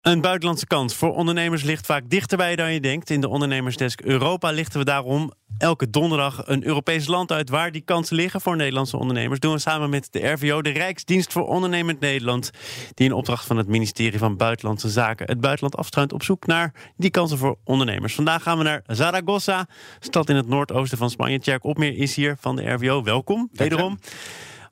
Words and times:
Een 0.00 0.20
buitenlandse 0.20 0.66
kans 0.66 0.94
voor 0.94 1.14
ondernemers 1.14 1.62
ligt 1.62 1.86
vaak 1.86 2.10
dichterbij 2.10 2.56
dan 2.56 2.72
je 2.72 2.80
denkt. 2.80 3.10
In 3.10 3.20
de 3.20 3.28
ondernemersdesk 3.28 4.00
Europa 4.00 4.50
lichten 4.50 4.78
we 4.78 4.84
daarom 4.84 5.32
elke 5.58 5.90
donderdag 5.90 6.42
een 6.46 6.66
Europees 6.66 7.06
land 7.06 7.32
uit 7.32 7.48
waar 7.48 7.72
die 7.72 7.82
kansen 7.82 8.16
liggen 8.16 8.40
voor 8.40 8.56
Nederlandse 8.56 8.96
ondernemers. 8.96 9.40
Doen 9.40 9.52
we 9.52 9.58
samen 9.58 9.90
met 9.90 10.12
de 10.12 10.28
RVO, 10.28 10.62
de 10.62 10.70
Rijksdienst 10.70 11.32
voor 11.32 11.46
Ondernemend 11.46 12.00
Nederland, 12.00 12.50
die 12.94 13.06
in 13.06 13.12
opdracht 13.12 13.46
van 13.46 13.56
het 13.56 13.66
ministerie 13.66 14.18
van 14.18 14.36
Buitenlandse 14.36 14.88
Zaken 14.88 15.26
het 15.26 15.40
buitenland 15.40 15.76
afstruint 15.76 16.12
op 16.12 16.22
zoek 16.22 16.46
naar 16.46 16.92
die 16.96 17.10
kansen 17.10 17.38
voor 17.38 17.58
ondernemers. 17.64 18.14
Vandaag 18.14 18.42
gaan 18.42 18.58
we 18.58 18.64
naar 18.64 18.82
Zaragoza, 18.86 19.68
stad 19.98 20.28
in 20.28 20.36
het 20.36 20.48
noordoosten 20.48 20.98
van 20.98 21.10
Spanje. 21.10 21.38
Tjerk 21.38 21.64
Opmeer 21.64 21.96
is 21.96 22.14
hier 22.14 22.36
van 22.40 22.56
de 22.56 22.70
RVO. 22.70 23.02
Welkom, 23.02 23.48
wederom. 23.52 23.98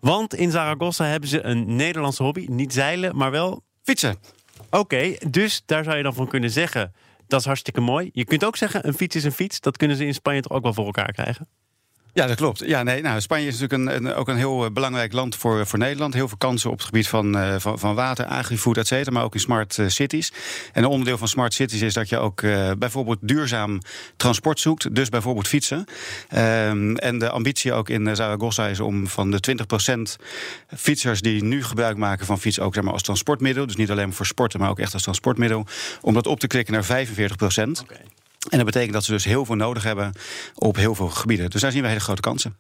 Want 0.01 0.35
in 0.35 0.51
Zaragoza 0.51 1.05
hebben 1.05 1.29
ze 1.29 1.45
een 1.45 1.77
Nederlandse 1.77 2.23
hobby. 2.23 2.47
Niet 2.51 2.73
zeilen, 2.73 3.17
maar 3.17 3.31
wel 3.31 3.63
Fietsen. 3.83 4.38
Oké, 4.71 5.17
dus 5.31 5.63
daar 5.67 5.85
zou 5.85 5.97
je 5.97 6.03
dan 6.03 6.15
van 6.15 6.29
kunnen 6.29 6.51
zeggen... 6.51 6.93
dat 7.27 7.41
is 7.41 7.47
hartstikke 7.47 7.81
mooi. 7.81 8.11
Je 8.13 8.25
kunt 8.25 8.45
ook 8.45 8.57
zeggen, 8.57 8.87
een 8.87 8.95
fiets 8.95 9.17
is 9.17 9.25
een 9.25 9.33
fiets. 9.33 9.61
Dat 9.61 9.77
kunnen 9.77 9.97
ze 9.97 10.07
in 10.07 10.15
Spanje 10.15 10.41
toch 10.41 10.53
ook 10.53 10.63
wel 10.63 10.75
voor 10.75 10.85
elkaar 10.85 11.13
krijgen? 11.13 11.49
Ja, 12.19 12.27
dat 12.27 12.37
klopt. 12.37 12.63
Ja, 12.67 12.83
nee, 12.83 13.03
nou, 13.03 13.21
Spanje 13.21 13.47
is 13.47 13.59
natuurlijk 13.59 13.91
een, 13.91 14.07
een, 14.07 14.15
ook 14.15 14.29
een 14.29 14.37
heel 14.37 14.65
eh, 14.65 14.71
belangrijk 14.71 15.13
land 15.13 15.37
voor, 15.37 15.67
voor 15.67 15.79
Nederland. 15.79 16.15
Heel 16.15 16.29
veel 16.29 16.37
kansen 16.37 16.71
op 16.71 16.77
het 16.77 16.87
gebied 16.87 17.09
van, 17.09 17.37
uh, 17.37 17.55
van, 17.59 17.79
van 17.79 17.95
water, 17.95 18.25
agrifood, 18.25 18.77
et 18.77 18.87
cetera, 18.87 19.11
maar 19.11 19.25
ook 19.25 19.35
in 19.35 19.41
smart 19.41 19.79
cities. 19.87 20.33
En 20.73 20.83
een 20.83 20.89
onderdeel 20.89 21.19
van 21.19 21.29
smart 21.29 21.55
cities 21.55 21.83
is 21.83 21.95
dat 21.95 22.09
je 22.09 22.19
ook 22.19 22.41
bijvoorbeeld 22.79 23.19
duurzaam 23.21 23.81
transport 24.17 24.61
zoekt, 24.61 24.95
dus 24.95 25.09
bijvoorbeeld 25.09 25.49
fietsen. 25.49 25.85
Um, 26.35 26.97
en 26.97 27.19
de 27.19 27.31
ambitie 27.31 27.73
ook 27.73 27.89
in 27.89 28.17
Zaragoza 28.17 28.67
is 28.67 28.81
om 28.81 29.07
van 29.07 29.31
de 29.31 29.57
20% 30.19 30.25
fietsers 30.77 31.21
die 31.21 31.45
nu 31.45 31.65
gebruik 31.65 31.97
maken 31.97 32.27
van 32.27 32.41
fiets 32.41 32.61
ook 32.61 32.75
zeg 32.75 32.85
maar, 32.85 32.93
als 32.93 33.03
transportmiddel, 33.03 33.67
dus 33.67 33.77
niet 33.77 33.91
alleen 33.91 34.13
voor 34.13 34.27
sporten, 34.27 34.61
maar 34.61 34.71
ook 34.71 34.79
echt 34.79 34.93
als 34.93 35.03
transportmiddel, 35.03 35.67
om 36.01 36.15
dat 36.15 36.27
op 36.27 36.41
te 36.41 36.47
klikken 36.47 36.75
naar 36.75 36.85
45%. 36.85 36.87
Okay. 37.83 37.99
En 38.51 38.57
dat 38.57 38.65
betekent 38.65 38.93
dat 38.93 39.05
ze 39.05 39.13
dus 39.13 39.25
heel 39.25 39.45
veel 39.45 39.55
nodig 39.55 39.83
hebben 39.83 40.13
op 40.55 40.77
heel 40.77 40.95
veel 40.95 41.09
gebieden. 41.09 41.51
Dus 41.51 41.61
daar 41.61 41.73
zien 41.73 41.83
we 41.83 41.89
hele 41.89 42.01
grote 42.01 42.21
kansen. 42.21 42.57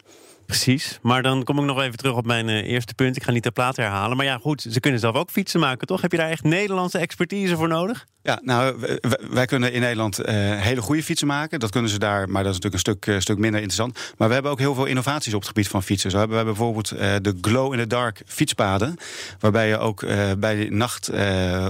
Precies, 0.48 0.98
maar 1.02 1.22
dan 1.22 1.44
kom 1.44 1.58
ik 1.58 1.64
nog 1.64 1.80
even 1.80 1.96
terug 1.96 2.14
op 2.14 2.26
mijn 2.26 2.48
uh, 2.48 2.54
eerste 2.56 2.94
punt. 2.94 3.16
Ik 3.16 3.22
ga 3.22 3.30
niet 3.30 3.42
ter 3.42 3.52
plaatse 3.52 3.80
herhalen. 3.80 4.16
Maar 4.16 4.26
ja, 4.26 4.38
goed, 4.38 4.66
ze 4.70 4.80
kunnen 4.80 5.00
zelf 5.00 5.16
ook 5.16 5.30
fietsen 5.30 5.60
maken, 5.60 5.86
toch? 5.86 6.00
Heb 6.00 6.12
je 6.12 6.16
daar 6.18 6.30
echt 6.30 6.44
Nederlandse 6.44 6.98
expertise 6.98 7.56
voor 7.56 7.68
nodig? 7.68 8.06
Ja, 8.22 8.40
nou, 8.42 8.88
wij 9.30 9.46
kunnen 9.46 9.72
in 9.72 9.80
Nederland 9.80 10.20
uh, 10.20 10.26
hele 10.60 10.80
goede 10.80 11.02
fietsen 11.02 11.26
maken. 11.26 11.60
Dat 11.60 11.70
kunnen 11.70 11.90
ze 11.90 11.98
daar, 11.98 12.28
maar 12.28 12.42
dat 12.42 12.54
is 12.54 12.60
natuurlijk 12.60 12.74
een 12.74 12.92
stuk, 12.92 13.06
uh, 13.06 13.20
stuk 13.20 13.38
minder 13.38 13.60
interessant. 13.60 14.14
Maar 14.16 14.28
we 14.28 14.34
hebben 14.34 14.52
ook 14.52 14.58
heel 14.58 14.74
veel 14.74 14.84
innovaties 14.84 15.34
op 15.34 15.40
het 15.40 15.48
gebied 15.48 15.68
van 15.68 15.82
fietsen. 15.82 16.10
Zo 16.10 16.18
hebben 16.18 16.38
we 16.38 16.44
bijvoorbeeld 16.44 16.88
de 16.98 17.38
glow-in-the-dark 17.40 18.22
fietspaden. 18.26 18.96
Waarbij 19.40 19.68
je 19.68 19.78
ook 19.78 20.00
bij 20.38 20.56
de 20.56 20.70
nacht 20.70 21.10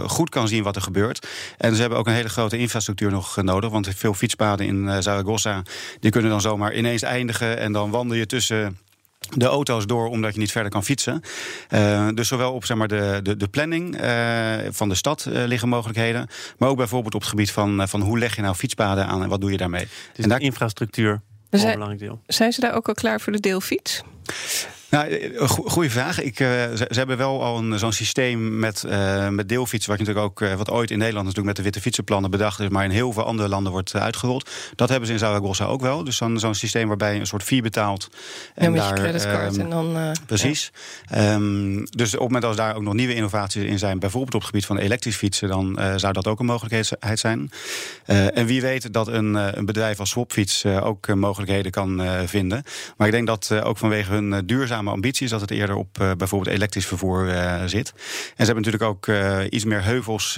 goed 0.06 0.30
kan 0.30 0.48
zien 0.48 0.62
wat 0.62 0.76
er 0.76 0.82
gebeurt. 0.82 1.26
En 1.58 1.74
ze 1.74 1.80
hebben 1.80 1.98
ook 1.98 2.06
een 2.06 2.12
hele 2.12 2.28
grote 2.28 2.58
infrastructuur 2.58 3.10
nog 3.10 3.36
nodig. 3.42 3.70
Want 3.70 3.88
veel 3.96 4.14
fietspaden 4.14 4.66
in 4.66 5.02
Zaragoza... 5.02 5.62
die 6.00 6.10
kunnen 6.10 6.30
dan 6.30 6.40
zomaar 6.40 6.74
ineens 6.74 7.02
eindigen. 7.02 7.58
En 7.58 7.72
dan 7.72 7.90
wandel 7.90 8.16
je 8.16 8.26
tussen 8.26 8.67
de 9.36 9.46
auto's 9.46 9.86
door 9.86 10.08
omdat 10.08 10.34
je 10.34 10.40
niet 10.40 10.52
verder 10.52 10.70
kan 10.70 10.84
fietsen. 10.84 11.22
Uh, 11.70 12.08
dus 12.14 12.28
zowel 12.28 12.52
op 12.52 12.64
zeg 12.64 12.76
maar, 12.76 12.88
de, 12.88 13.20
de, 13.22 13.36
de 13.36 13.48
planning 13.48 14.00
uh, 14.00 14.54
van 14.70 14.88
de 14.88 14.94
stad 14.94 15.26
uh, 15.28 15.44
liggen 15.44 15.68
mogelijkheden. 15.68 16.28
Maar 16.58 16.68
ook 16.68 16.76
bijvoorbeeld 16.76 17.14
op 17.14 17.20
het 17.20 17.30
gebied 17.30 17.50
van, 17.50 17.88
van 17.88 18.00
hoe 18.00 18.18
leg 18.18 18.36
je 18.36 18.42
nou 18.42 18.54
fietspaden 18.54 19.06
aan 19.06 19.22
en 19.22 19.28
wat 19.28 19.40
doe 19.40 19.50
je 19.50 19.56
daarmee. 19.56 19.88
Dus 20.12 20.24
en 20.24 20.28
daar... 20.28 20.40
infrastructuur. 20.40 21.20
Een 21.50 21.60
belangrijk 21.60 21.98
deel. 21.98 22.20
Zijn 22.26 22.52
ze 22.52 22.60
daar 22.60 22.74
ook 22.74 22.88
al 22.88 22.94
klaar 22.94 23.20
voor 23.20 23.32
de 23.32 23.40
deelfiets? 23.40 24.02
Nou, 24.90 25.36
goede 25.46 25.90
vraag. 25.90 26.22
Ik, 26.22 26.40
uh, 26.40 26.48
ze, 26.48 26.86
ze, 26.90 26.98
hebben 26.98 27.16
wel 27.16 27.42
al 27.44 27.64
zo'n 27.74 27.92
systeem 27.92 28.58
met, 28.58 28.84
uh, 28.86 29.28
met 29.28 29.48
deelfietsen, 29.48 29.90
wat, 29.90 29.98
natuurlijk 29.98 30.26
ook, 30.26 30.40
uh, 30.40 30.54
wat 30.54 30.70
ooit 30.70 30.90
in 30.90 30.98
Nederland 30.98 31.26
natuurlijk 31.26 31.46
met 31.46 31.56
de 31.56 31.62
witte 31.62 31.80
fietsenplannen 31.80 32.30
bedacht 32.30 32.60
is, 32.60 32.68
maar 32.68 32.84
in 32.84 32.90
heel 32.90 33.12
veel 33.12 33.24
andere 33.24 33.48
landen 33.48 33.72
wordt 33.72 33.94
uitgerold. 33.94 34.50
Dat 34.74 34.88
hebben 34.88 35.06
ze 35.06 35.12
in 35.12 35.18
Zaragoza 35.18 35.64
ook 35.64 35.80
wel. 35.80 36.04
Dus 36.04 36.18
dan 36.18 36.38
zo'n 36.38 36.54
systeem 36.54 36.88
waarbij 36.88 37.14
je 37.14 37.20
een 37.20 37.26
soort 37.26 37.42
fee 37.42 37.62
betaalt. 37.62 38.08
En 38.54 38.74
ja, 38.74 38.92
daar, 38.92 39.12
je 39.12 39.62
en 39.62 39.70
dan. 39.70 40.16
precies. 40.26 40.72
Ja. 41.10 41.34
Um, 41.34 41.86
dus 41.90 42.14
op 42.14 42.20
het 42.20 42.20
moment 42.20 42.44
als 42.44 42.56
daar 42.56 42.76
ook 42.76 42.82
nog 42.82 42.94
nieuwe 42.94 43.14
innovaties 43.14 43.62
in 43.62 43.78
zijn, 43.78 43.98
bijvoorbeeld 43.98 44.34
op 44.34 44.40
het 44.40 44.50
gebied 44.50 44.66
van 44.66 44.78
elektrisch 44.78 45.16
fietsen, 45.16 45.48
dan 45.48 45.78
zou 45.96 46.12
dat 46.12 46.26
ook 46.26 46.40
een 46.40 46.46
mogelijkheid 46.46 47.18
zijn. 47.18 47.50
en 48.06 48.46
wie 48.46 48.60
weet 48.60 48.92
dat 48.92 49.08
een, 49.08 49.34
een 49.34 49.64
bedrijf 49.64 50.00
als 50.00 50.10
Swapfiets 50.10 50.64
ook 50.66 51.14
mogelijkheden 51.14 51.72
kan 51.72 52.02
vinden. 52.26 52.62
Maar 52.96 53.06
ik 53.06 53.12
denk 53.12 53.26
dat 53.26 53.52
ook 53.62 53.78
vanwege 53.78 54.12
hun 54.12 54.46
duurzaam 54.78 54.94
ambities 54.94 55.30
dat 55.30 55.40
het 55.40 55.50
eerder 55.50 55.76
op 55.76 55.98
uh, 56.00 56.10
bijvoorbeeld 56.16 56.54
elektrisch 56.54 56.86
vervoer 56.86 57.26
uh, 57.26 57.62
zit. 57.66 57.92
En 58.36 58.46
ze 58.46 58.52
hebben 58.52 58.64
natuurlijk 58.64 58.82
ook 58.82 59.06
uh, 59.06 59.40
iets 59.50 59.64
meer 59.64 59.82
heuvels 59.82 60.36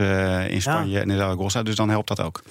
in 0.49 0.63
Spanje 0.63 0.91
ja. 0.91 1.01
en 1.01 1.11
in 1.11 1.17
Zaragoza, 1.17 1.63
dus 1.63 1.75
dan 1.75 1.89
helpt 1.89 2.09
dat 2.09 2.21
ook. 2.21 2.43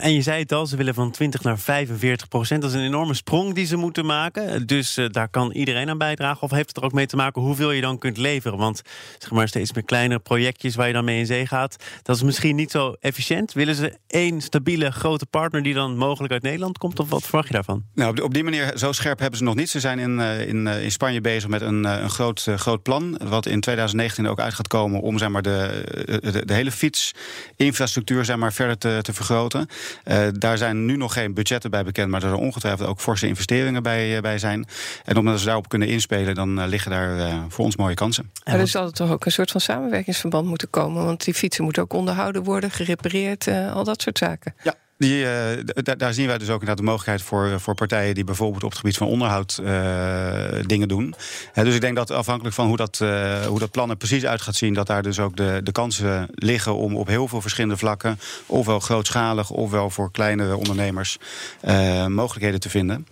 En 0.00 0.12
je 0.12 0.22
zei 0.22 0.42
het 0.42 0.52
al, 0.52 0.66
ze 0.66 0.76
willen 0.76 0.94
van 0.94 1.10
20 1.10 1.42
naar 1.42 1.58
45 1.58 2.28
procent. 2.28 2.62
Dat 2.62 2.70
is 2.70 2.76
een 2.76 2.84
enorme 2.84 3.14
sprong 3.14 3.54
die 3.54 3.66
ze 3.66 3.76
moeten 3.76 4.06
maken. 4.06 4.66
Dus 4.66 4.98
uh, 4.98 5.08
daar 5.08 5.28
kan 5.28 5.52
iedereen 5.52 5.88
aan 5.90 5.98
bijdragen. 5.98 6.42
Of 6.42 6.50
heeft 6.50 6.68
het 6.68 6.76
er 6.76 6.82
ook 6.82 6.92
mee 6.92 7.06
te 7.06 7.16
maken 7.16 7.42
hoeveel 7.42 7.70
je 7.70 7.80
dan 7.80 7.98
kunt 7.98 8.16
leveren? 8.16 8.58
Want 8.58 8.82
zeg 9.18 9.30
maar 9.30 9.48
steeds 9.48 9.72
meer 9.72 9.84
kleine 9.84 10.18
projectjes 10.18 10.74
waar 10.74 10.86
je 10.86 10.92
dan 10.92 11.04
mee 11.04 11.18
in 11.18 11.26
zee 11.26 11.46
gaat. 11.46 11.76
Dat 12.02 12.16
is 12.16 12.22
misschien 12.22 12.56
niet 12.56 12.70
zo 12.70 12.96
efficiënt. 13.00 13.52
Willen 13.52 13.74
ze 13.74 13.98
één 14.06 14.40
stabiele 14.40 14.90
grote 14.90 15.26
partner 15.26 15.62
die 15.62 15.74
dan 15.74 15.96
mogelijk 15.96 16.32
uit 16.32 16.42
Nederland 16.42 16.78
komt? 16.78 16.98
Of 16.98 17.08
wat 17.08 17.22
verwacht 17.22 17.46
je 17.46 17.54
daarvan? 17.54 17.84
Nou, 17.94 18.22
op, 18.22 18.34
die 18.34 18.44
manier, 18.44 18.72
zo 18.78 18.92
scherp 18.92 19.18
hebben 19.18 19.38
ze 19.38 19.44
nog 19.44 19.54
niet. 19.54 19.70
Ze 19.70 19.80
zijn 19.80 19.98
in, 19.98 20.18
uh, 20.18 20.48
in, 20.48 20.66
in 20.66 20.92
Spanje 20.92 21.20
bezig 21.20 21.48
met 21.48 21.60
een, 21.60 21.84
een 21.84 22.10
groot, 22.10 22.46
groot 22.56 22.82
plan. 22.82 23.18
Wat 23.24 23.46
in 23.46 23.60
2019 23.60 24.26
ook 24.26 24.40
uit 24.40 24.54
gaat 24.54 24.68
komen 24.68 25.00
om 25.00 25.18
zeg 25.18 25.28
maar, 25.28 25.42
de, 25.42 25.84
de, 26.32 26.44
de 26.44 26.54
hele 26.54 26.72
fietsinfrastructuur 26.72 28.24
zeg 28.24 28.36
maar, 28.36 28.52
verder 28.52 28.78
te, 28.78 28.98
te 29.02 29.12
vergroten. 29.12 29.68
Uh, 30.04 30.26
daar 30.32 30.58
zijn 30.58 30.84
nu 30.84 30.96
nog 30.96 31.12
geen 31.12 31.34
budgetten 31.34 31.70
bij 31.70 31.84
bekend, 31.84 32.10
maar 32.10 32.22
er 32.22 32.28
zijn 32.28 32.40
ongetwijfeld 32.40 32.88
ook 32.88 33.00
forse 33.00 33.26
investeringen 33.26 33.82
bij, 33.82 34.14
uh, 34.16 34.20
bij 34.20 34.38
zijn. 34.38 34.66
En 35.04 35.16
omdat 35.16 35.38
we 35.38 35.44
daarop 35.44 35.68
kunnen 35.68 35.88
inspelen, 35.88 36.34
dan 36.34 36.58
uh, 36.58 36.66
liggen 36.66 36.90
daar 36.90 37.44
voor 37.48 37.64
ons 37.64 37.76
mooie 37.76 37.94
kansen. 37.94 38.30
Maar 38.44 38.58
er 38.58 38.68
zal 38.68 38.90
toch 38.90 39.10
ook 39.10 39.24
een 39.24 39.32
soort 39.32 39.50
van 39.50 39.60
samenwerkingsverband 39.60 40.46
moeten 40.46 40.70
komen, 40.70 41.04
want 41.04 41.24
die 41.24 41.34
fietsen 41.34 41.64
moeten 41.64 41.82
ook 41.82 41.92
onderhouden 41.92 42.42
worden, 42.42 42.70
gerepareerd, 42.70 43.48
al 43.48 43.84
dat 43.84 44.02
soort 44.02 44.18
zaken. 44.18 44.54
Ja, 44.62 44.74
die, 44.98 45.22
uh, 45.22 45.94
daar 45.96 46.14
zien 46.14 46.26
wij 46.26 46.38
dus 46.38 46.48
ook 46.48 46.60
inderdaad 46.60 46.76
de 46.76 46.82
mogelijkheid 46.82 47.22
voor, 47.22 47.60
voor 47.60 47.74
partijen 47.74 48.14
die 48.14 48.24
bijvoorbeeld 48.24 48.64
op 48.64 48.70
het 48.70 48.78
gebied 48.78 48.96
van 48.96 49.06
onderhoud 49.06 49.60
uh, 49.62 50.62
dingen 50.66 50.88
doen. 50.88 51.14
Uh, 51.54 51.64
dus 51.64 51.74
ik 51.74 51.80
denk 51.80 51.96
dat 51.96 52.10
afhankelijk 52.10 52.54
van 52.54 52.66
hoe 52.66 52.76
dat, 52.76 52.98
hoe 53.48 53.58
dat 53.58 53.70
plan 53.70 53.90
er 53.90 53.96
precies 53.96 54.26
uit 54.26 54.42
gaat 54.42 54.54
zien, 54.54 54.74
dat 54.74 54.86
daar 54.86 55.02
dus 55.02 55.18
ook 55.18 55.36
de, 55.36 55.60
de 55.62 55.72
kansen 55.72 56.28
liggen 56.34 56.76
om 56.76 56.96
op 56.96 57.06
heel 57.06 57.28
veel 57.28 57.40
verschillende 57.40 57.76
vlakken, 57.76 58.18
ofwel 58.46 58.80
grootschalig, 58.80 59.50
ofwel 59.50 59.90
voor 59.90 60.10
kleinere 60.10 60.56
ondernemers, 60.56 61.16
mogelijkheden 62.08 62.60
te 62.60 62.70
vinden. 62.70 63.06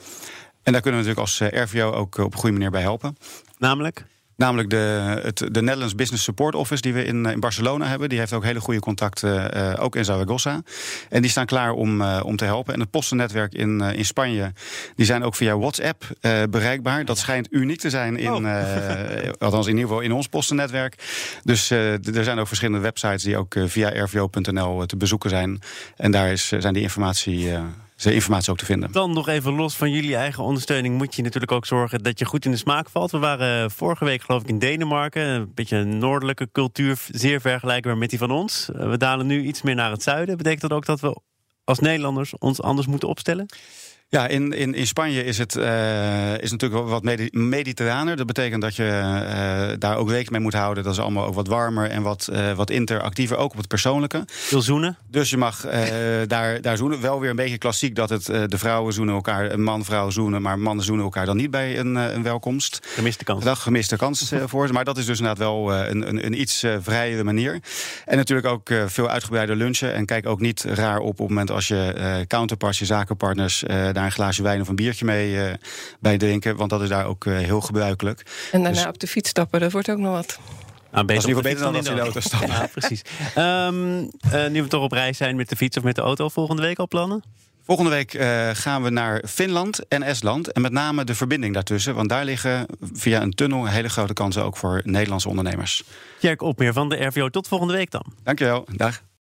En 0.63 0.73
daar 0.73 0.83
kunnen 0.83 1.01
we 1.01 1.07
natuurlijk 1.07 1.19
als 1.19 1.71
RVO 1.71 1.93
ook 1.93 2.19
op 2.19 2.33
een 2.33 2.39
goede 2.39 2.57
manier 2.57 2.71
bij 2.71 2.81
helpen. 2.81 3.17
Namelijk? 3.59 4.05
Namelijk 4.37 4.71
de, 4.71 5.21
het, 5.23 5.39
de 5.39 5.63
Netherlands 5.63 5.95
Business 5.95 6.25
Support 6.25 6.55
Office 6.55 6.83
die 6.83 6.93
we 6.93 7.05
in, 7.05 7.27
in 7.27 7.41
Barcelona 7.41 7.87
hebben. 7.87 8.09
Die 8.09 8.19
heeft 8.19 8.33
ook 8.33 8.45
hele 8.45 8.61
goede 8.61 8.81
contacten, 8.81 9.57
uh, 9.57 9.75
ook 9.79 9.97
in 9.97 10.05
Zaragoza. 10.05 10.63
En 11.09 11.23
die 11.23 11.31
staan 11.31 11.47
klaar 11.47 11.73
om, 11.73 12.01
uh, 12.01 12.21
om 12.25 12.37
te 12.37 12.45
helpen. 12.45 12.75
En 12.75 12.81
het 12.81 12.91
postennetwerk 12.91 13.55
in, 13.55 13.81
uh, 13.83 13.93
in 13.93 14.05
Spanje, 14.05 14.53
die 14.97 15.07
zijn 15.07 15.23
ook 15.23 15.35
via 15.35 15.59
WhatsApp 15.59 16.05
bereikbaar. 16.51 17.05
Dat 17.05 17.19
schijnt 17.19 17.49
uniek 17.51 17.79
te 17.79 17.91
zijn, 17.91 18.17
in, 18.17 18.33
oh. 18.33 19.39
althans 19.39 19.67
in 19.67 19.73
ieder 19.73 19.89
geval 19.89 20.01
in 20.01 20.13
ons 20.13 20.27
postennetwerk. 20.27 20.97
Dus 21.43 21.71
er 21.71 22.25
zijn 22.25 22.39
ook 22.39 22.47
verschillende 22.47 22.81
websites 22.83 23.23
die 23.23 23.37
ook 23.37 23.55
via 23.67 24.05
rvo.nl 24.05 24.87
te 24.87 24.97
bezoeken 24.97 25.31
zijn. 25.31 25.61
En 25.97 26.11
daar 26.11 26.33
is, 26.33 26.49
zijn 26.49 26.75
die 26.75 26.83
informatie 26.83 27.53
informatie 28.13 28.51
ook 28.51 28.59
te 28.59 28.65
vinden. 28.65 28.93
Dan 28.93 29.13
nog 29.13 29.29
even 29.29 29.53
los 29.53 29.77
van 29.77 29.91
jullie 29.91 30.17
eigen 30.17 30.43
ondersteuning... 30.43 30.97
moet 30.97 31.15
je 31.15 31.23
natuurlijk 31.23 31.53
ook 31.53 31.67
zorgen 31.67 32.03
dat 32.03 32.19
je 32.19 32.25
goed 32.25 32.45
in 32.45 32.51
de 32.51 32.57
smaak 32.57 32.89
valt. 32.89 33.11
We 33.11 33.19
waren 33.19 33.71
vorige 33.71 34.05
week 34.05 34.23
geloof 34.23 34.43
ik 34.43 34.49
in 34.49 34.59
Denemarken. 34.59 35.23
Een 35.23 35.53
beetje 35.55 35.77
een 35.77 35.99
noordelijke 35.99 36.49
cultuur, 36.53 36.99
zeer 37.11 37.41
vergelijkbaar 37.41 37.99
met 37.99 38.11
die 38.11 38.19
van 38.19 38.31
ons. 38.31 38.69
We 38.73 38.97
dalen 38.97 39.27
nu 39.27 39.43
iets 39.43 39.63
meer 39.63 39.75
naar 39.75 39.91
het 39.91 40.03
zuiden. 40.03 40.37
Betekent 40.37 40.61
dat 40.61 40.73
ook 40.73 40.87
dat 40.87 41.01
we 41.01 41.21
als 41.65 41.79
Nederlanders 41.79 42.39
ons 42.39 42.63
anders 42.63 42.87
moeten 42.87 43.09
opstellen? 43.09 43.47
Ja, 44.15 44.27
in, 44.27 44.53
in, 44.53 44.75
in 44.75 44.87
Spanje 44.87 45.25
is 45.25 45.39
het 45.39 45.55
uh, 45.57 46.39
is 46.39 46.51
natuurlijk 46.51 46.89
wat 46.89 47.03
mediterraner. 47.31 48.17
Dat 48.17 48.27
betekent 48.27 48.63
dat 48.63 48.77
je 48.77 48.83
uh, 48.83 49.77
daar 49.79 49.97
ook 49.97 50.09
rekening 50.09 50.31
mee 50.31 50.41
moet 50.41 50.55
houden. 50.55 50.85
Dat 50.85 50.93
is 50.93 50.99
allemaal 50.99 51.27
ook 51.27 51.35
wat 51.35 51.47
warmer 51.47 51.91
en 51.91 52.03
wat, 52.03 52.29
uh, 52.33 52.53
wat 52.53 52.71
interactiever, 52.71 53.37
ook 53.37 53.51
op 53.51 53.57
het 53.57 53.69
persoonlijke. 53.69 54.23
Veel 54.27 54.63
zoenen? 54.63 54.97
Dus 55.11 55.31
je 55.31 55.37
mag 55.37 55.67
daar, 56.27 56.61
daar 56.61 56.77
zoenen. 56.77 57.01
Wel 57.01 57.21
weer 57.21 57.31
een 57.31 57.37
beetje 57.37 57.59
klassiek 57.59 57.95
dat 57.95 58.09
het 58.09 58.25
de 58.25 58.59
vrouwen 58.59 58.93
zoenen 58.93 59.15
elkaar, 59.15 59.53
een 59.53 59.63
man-vrouw 59.63 60.11
zoenen, 60.11 60.43
maar 60.43 60.59
mannen 60.59 60.85
zoenen 60.85 61.05
elkaar 61.05 61.27
dan 61.27 61.37
niet 61.37 61.51
bij 61.51 61.79
een, 61.79 61.95
een 61.95 62.23
welkomst. 62.23 62.81
Gemiste 62.95 63.25
kans. 63.25 63.45
Dag, 63.45 63.63
gemiste 63.63 63.97
kans 63.97 64.33
voor 64.47 64.67
ze. 64.67 64.73
Maar 64.73 64.85
dat 64.85 64.99
is 64.99 65.07
dus 65.07 65.19
inderdaad 65.19 65.45
wel 65.45 65.75
een, 65.75 66.09
een, 66.09 66.27
een 66.27 66.41
iets 66.41 66.65
vrijere 66.81 67.25
manier. 67.25 67.61
En 68.05 68.17
natuurlijk 68.17 68.49
ook 68.49 68.71
veel 68.87 69.09
uitgebreider 69.09 69.57
lunchen. 69.57 69.95
En 69.95 70.07
kijk 70.07 70.27
ook 70.27 70.41
niet 70.41 70.65
raar 70.65 70.99
op 70.99 71.13
op 71.15 71.19
het 71.19 71.29
moment 71.29 71.51
als 71.51 71.69
je 71.69 72.25
counterparts, 72.29 72.79
je 72.79 72.85
zakenpartners 72.85 73.65
daar 73.93 74.04
een 74.05 74.13
glaasje 74.13 74.43
wijn 74.43 74.61
of 74.61 74.69
een 74.69 74.77
biertje 74.77 75.05
mee 75.05 75.33
uh, 75.33 75.53
bij 76.01 76.19
drinken. 76.19 76.57
Want 76.57 76.71
dat 76.71 76.83
is 76.83 76.89
daar 76.89 77.07
ook 77.07 77.25
uh, 77.25 77.39
heel 77.39 77.61
gebruikelijk. 77.61 78.23
En 78.53 78.63
daarna 78.63 78.79
dus... 78.79 78.87
op 78.87 78.99
de 78.99 79.07
fiets 79.07 79.29
stappen, 79.29 79.61
dat 79.61 79.73
wordt 79.73 79.91
ook 79.91 79.99
nog 79.99 80.13
wat. 80.13 80.39
Nou, 80.95 81.07
Dat 81.07 81.17
is 81.17 81.23
in 81.23 81.29
ieder 81.29 81.43
geval 81.43 81.63
beter 81.63 81.83
dan 81.83 81.93
in 81.93 81.97
de 81.97 82.03
auto 82.03 82.21
stappen. 82.21 82.49
Ja, 82.55 82.67
precies. 82.67 83.03
Ehm, 83.35 84.05
eh, 84.31 84.51
nu 84.51 84.63
we 84.63 84.69
toch 84.69 84.83
op 84.83 84.93
reis 84.93 85.17
zijn 85.17 85.37
met 85.37 85.49
de 85.49 85.57
fiets 85.57 85.77
of 85.77 85.83
met 85.83 85.95
de 85.95 86.01
auto, 86.01 86.29
volgende 86.29 86.63
week 86.63 86.79
al 86.79 86.89
plannen? 86.89 87.23
Volgende 87.65 87.91
week 87.91 88.15
eh, 88.15 88.51
gaan 88.53 88.83
we 88.83 88.91
naar 88.91 89.23
Finland 89.29 89.89
en 89.89 90.03
Estland. 90.03 90.53
En 90.53 90.63
met 90.63 90.73
name 90.73 91.05
de 91.05 91.15
verbinding 91.15 91.55
daartussen. 91.55 91.95
Want 91.95 92.09
daar 92.09 92.25
liggen 92.25 92.67
via 92.93 93.23
een 93.23 93.35
tunnel 93.35 93.67
hele 93.67 93.89
grote 93.89 94.13
kansen 94.13 94.45
ook 94.45 94.57
voor 94.57 94.81
Nederlandse 94.85 95.29
ondernemers. 95.29 95.83
Jerk 96.19 96.43
Opmeer 96.43 96.73
van 96.73 96.89
de 96.89 97.05
RVO. 97.05 97.29
Tot 97.29 97.49
volgende 97.49 97.73
week 97.73 97.91
dan. 97.91 98.05
Dankjewel. 98.23 98.67
Dag. 98.77 99.03